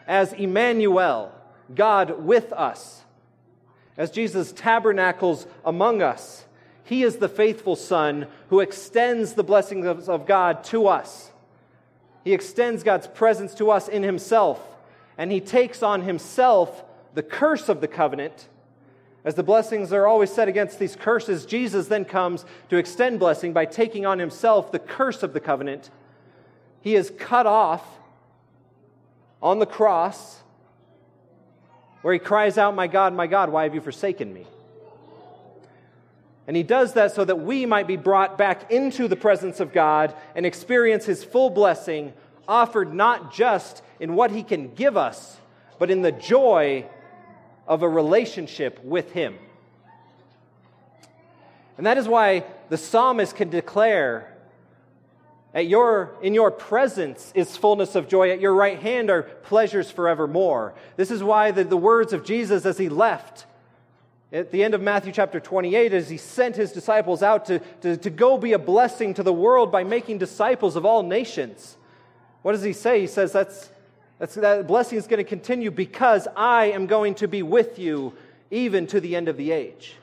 [0.07, 1.31] as Emmanuel,
[1.73, 3.03] God with us,
[3.97, 6.45] as Jesus tabernacles among us.
[6.83, 11.31] He is the faithful Son who extends the blessings of God to us.
[12.23, 14.59] He extends God's presence to us in Himself,
[15.17, 16.83] and He takes on Himself
[17.13, 18.47] the curse of the covenant.
[19.25, 23.51] As the blessings are always set against these curses, Jesus then comes to extend blessing
[23.51, 25.89] by taking on Himself the curse of the covenant.
[26.81, 27.85] He is cut off
[29.41, 30.41] on the cross
[32.01, 34.47] where He cries out, My God, my God, why have you forsaken me?
[36.49, 39.71] And he does that so that we might be brought back into the presence of
[39.71, 42.11] God and experience his full blessing,
[42.47, 45.37] offered not just in what he can give us,
[45.77, 46.87] but in the joy
[47.69, 49.37] of a relationship with him.
[51.77, 54.35] And that is why the psalmist can declare,
[55.53, 58.31] at your, in your presence is fullness of joy.
[58.31, 60.73] At your right hand are pleasures forevermore.
[60.97, 63.45] This is why the, the words of Jesus as he left
[64.31, 67.97] at the end of Matthew chapter 28, as he sent his disciples out to, to,
[67.97, 71.77] to go be a blessing to the world by making disciples of all nations,
[72.43, 73.01] what does he say?
[73.01, 73.69] He says, That's,
[74.19, 78.13] that's, that blessing is going to continue because I am going to be with you
[78.51, 79.95] even to the end of the age.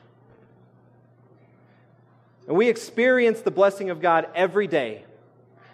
[2.47, 5.03] And we experience the blessing of God every day,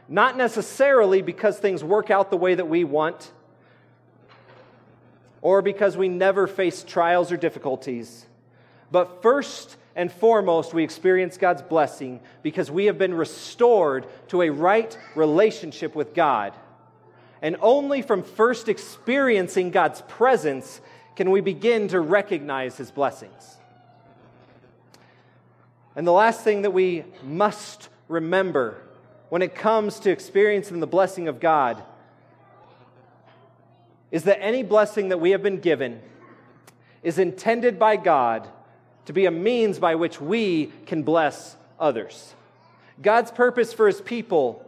[0.10, 3.32] not necessarily because things work out the way that we want
[5.42, 8.26] or because we never face trials or difficulties.
[8.92, 14.50] But first and foremost, we experience God's blessing because we have been restored to a
[14.50, 16.54] right relationship with God.
[17.44, 20.80] And only from first experiencing God's presence
[21.18, 23.58] can we begin to recognize his blessings.
[25.94, 28.82] And the last thing that we must remember
[29.28, 31.84] when it comes to experiencing the blessing of God
[34.10, 36.02] is that any blessing that we have been given
[37.04, 38.48] is intended by God
[39.06, 42.34] to be a means by which we can bless others.
[43.02, 44.63] God's purpose for his people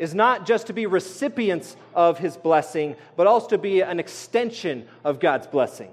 [0.00, 4.88] is not just to be recipients of his blessing, but also to be an extension
[5.04, 5.90] of God's blessing.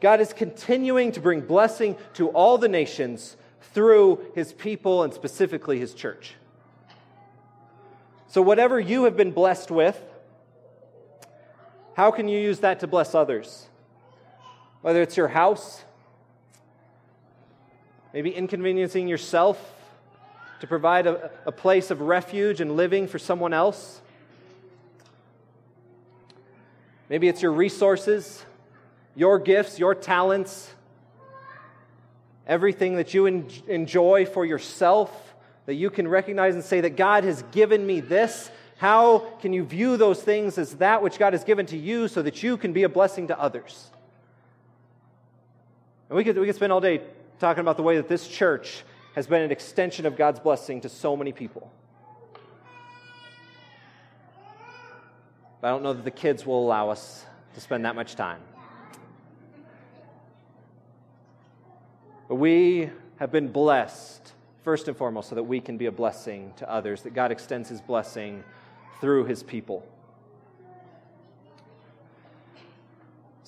[0.00, 3.36] God is continuing to bring blessing to all the nations
[3.72, 6.34] through his people and specifically his church.
[8.26, 10.00] So, whatever you have been blessed with,
[11.94, 13.68] how can you use that to bless others?
[14.82, 15.84] Whether it's your house,
[18.12, 19.79] maybe inconveniencing yourself
[20.60, 24.00] to provide a, a place of refuge and living for someone else.
[27.08, 28.44] Maybe it's your resources,
[29.16, 30.72] your gifts, your talents,
[32.46, 35.34] everything that you en- enjoy for yourself,
[35.66, 38.50] that you can recognize and say that God has given me this.
[38.76, 42.22] How can you view those things as that which God has given to you so
[42.22, 43.90] that you can be a blessing to others?
[46.08, 47.00] And we could, we could spend all day
[47.38, 48.84] talking about the way that this church
[49.20, 51.70] has been an extension of God's blessing to so many people.
[55.60, 58.40] But I don't know that the kids will allow us to spend that much time.
[62.28, 64.32] But we have been blessed,
[64.64, 67.68] first and foremost, so that we can be a blessing to others, that God extends
[67.68, 68.42] his blessing
[69.02, 69.86] through his people.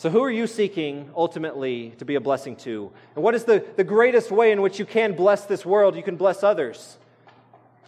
[0.03, 2.91] So, who are you seeking ultimately to be a blessing to?
[3.15, 6.03] And what is the, the greatest way in which you can bless this world, you
[6.03, 6.99] can bless others?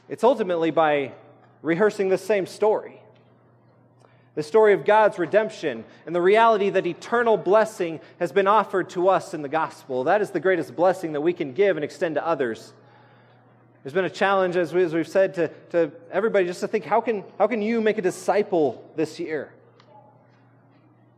[0.09, 1.11] It's ultimately by
[1.61, 3.01] rehearsing the same story
[4.37, 9.09] the story of God's redemption and the reality that eternal blessing has been offered to
[9.09, 10.05] us in the gospel.
[10.05, 12.73] That is the greatest blessing that we can give and extend to others.
[13.83, 17.01] There's been a challenge, as, we, have said, to, to everybody just to think how
[17.01, 19.51] can, how can you make a disciple this year?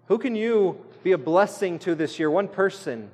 [0.08, 2.30] Who can you be a blessing to this year?
[2.30, 3.10] One person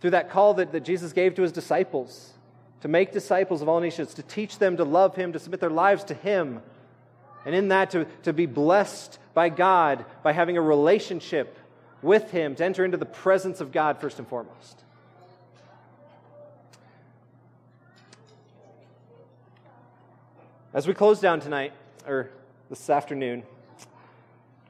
[0.00, 2.32] through that call that, that Jesus gave to his disciples
[2.80, 5.70] to make disciples of all nations, to teach them to love him, to submit their
[5.70, 6.62] lives to him.
[7.44, 11.58] And in that, to, to be blessed by God by having a relationship
[12.02, 14.84] with him, to enter into the presence of God first and foremost.
[20.72, 21.72] As we close down tonight,
[22.06, 22.30] or
[22.70, 23.42] this afternoon,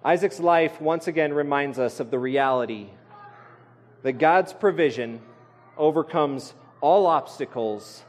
[0.05, 2.87] Isaac's life once again reminds us of the reality
[4.03, 5.21] that God's provision
[5.77, 8.05] overcomes all obstacles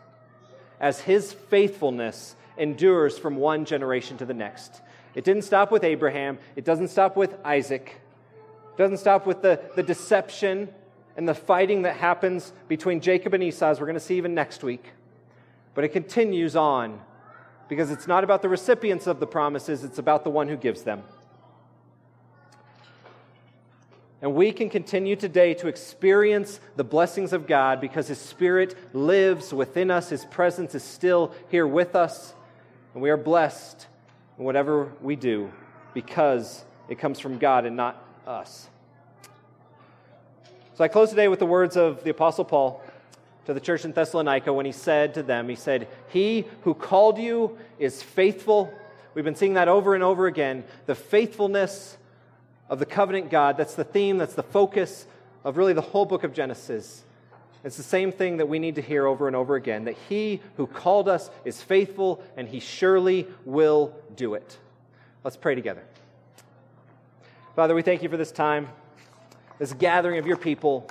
[0.80, 4.82] as his faithfulness endures from one generation to the next.
[5.16, 8.00] It didn't stop with Abraham, it doesn't stop with Isaac,
[8.74, 10.70] it doesn't stop with the, the deception
[11.18, 14.36] and the fighting that happens between Jacob and Esau, as we're going to see even
[14.36, 14.86] next week.
[15.74, 17.02] But it continues on
[17.68, 20.84] because it's not about the recipients of the promises, it's about the one who gives
[20.84, 21.04] them.
[24.22, 29.54] And we can continue today to experience the blessings of God because His Spirit lives
[29.54, 30.10] within us.
[30.10, 32.34] His presence is still here with us.
[32.94, 33.88] And we are blessed
[34.38, 35.52] in whatever we do
[35.94, 38.68] because it comes from God and not us.
[40.76, 42.84] So I close today with the words of the Apostle Paul
[43.46, 47.18] to the church in Thessalonica when he said to them, He said, He who called
[47.18, 48.74] you is faithful.
[49.14, 50.66] We've been seeing that over and over again.
[50.88, 51.98] The faithfulness
[52.70, 53.58] of the covenant God.
[53.58, 55.08] That's the theme, that's the focus
[55.44, 57.04] of really the whole book of Genesis.
[57.64, 60.42] It's the same thing that we need to hear over and over again that he
[60.56, 64.58] who called us is faithful and he surely will do it.
[65.24, 65.84] Let's pray together.
[67.56, 68.70] Father, we thank you for this time,
[69.58, 70.90] this gathering of your people,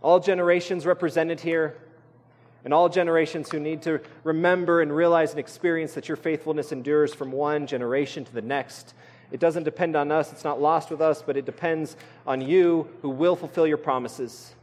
[0.00, 1.76] all generations represented here,
[2.64, 7.12] and all generations who need to remember and realize and experience that your faithfulness endures
[7.12, 8.94] from one generation to the next.
[9.32, 12.88] It doesn't depend on us, it's not lost with us, but it depends on you
[13.00, 14.54] who will fulfill your promises.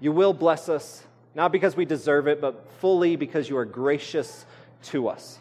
[0.00, 4.46] You will bless us, not because we deserve it, but fully because you are gracious
[4.84, 5.38] to us.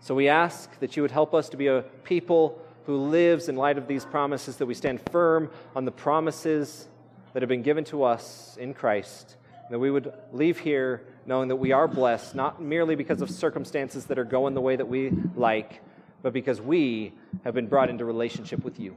[0.00, 3.56] So we ask that you would help us to be a people who lives in
[3.56, 6.86] light of these promises, that we stand firm on the promises
[7.32, 9.36] that have been given to us in Christ,
[9.70, 14.04] that we would leave here knowing that we are blessed, not merely because of circumstances
[14.04, 15.80] that are going the way that we like
[16.22, 17.12] but because we
[17.44, 18.96] have been brought into relationship with you.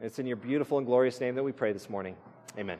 [0.00, 2.14] It's in your beautiful and glorious name that we pray this morning.
[2.58, 2.78] Amen.